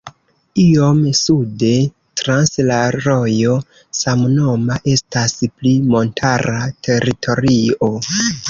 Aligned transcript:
Iom 0.61 1.01
sude, 1.19 1.69
trans 2.21 2.53
la 2.71 2.79
rojo 2.95 3.59
samnoma, 4.01 4.81
estas 4.95 5.39
pli 5.47 5.77
montara 5.93 6.61
teritorio. 6.89 7.97